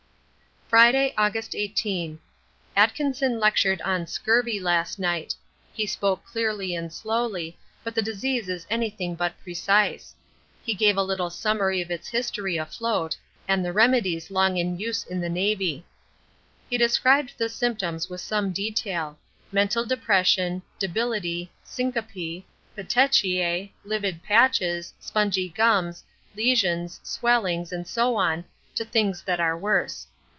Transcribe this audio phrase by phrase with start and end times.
[0.71, 2.17] Friday, August 18.
[2.77, 5.35] Atkinson lectured on 'Scurvy' last night.
[5.73, 10.15] He spoke clearly and slowly, but the disease is anything but precise.
[10.63, 13.17] He gave a little summary of its history afloat
[13.49, 15.83] and the remedies long in use in the Navy.
[16.69, 19.19] He described the symptoms with some detail.
[19.51, 22.39] Mental depression, debility, syncope,
[22.77, 28.45] petechiae, livid patches, spongy gums, lesions, swellings, and so on
[28.75, 30.07] to things that are worse.